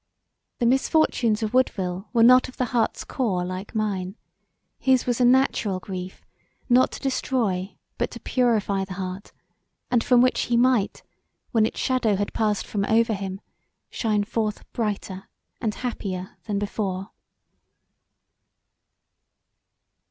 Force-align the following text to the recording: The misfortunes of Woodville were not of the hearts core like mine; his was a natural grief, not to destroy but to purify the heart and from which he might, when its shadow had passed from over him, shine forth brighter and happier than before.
The 0.57 0.65
misfortunes 0.65 1.43
of 1.43 1.53
Woodville 1.53 2.09
were 2.11 2.23
not 2.23 2.47
of 2.49 2.57
the 2.57 2.65
hearts 2.73 3.03
core 3.03 3.45
like 3.45 3.75
mine; 3.75 4.15
his 4.79 5.05
was 5.05 5.21
a 5.21 5.25
natural 5.25 5.79
grief, 5.79 6.25
not 6.67 6.89
to 6.93 6.99
destroy 6.99 7.77
but 7.99 8.09
to 8.09 8.19
purify 8.19 8.83
the 8.83 8.95
heart 8.95 9.31
and 9.91 10.03
from 10.03 10.19
which 10.19 10.45
he 10.49 10.57
might, 10.57 11.03
when 11.51 11.67
its 11.67 11.79
shadow 11.79 12.15
had 12.15 12.33
passed 12.33 12.65
from 12.65 12.83
over 12.85 13.13
him, 13.13 13.41
shine 13.91 14.23
forth 14.23 14.63
brighter 14.73 15.29
and 15.61 15.75
happier 15.75 16.35
than 16.45 16.57
before. 16.57 17.11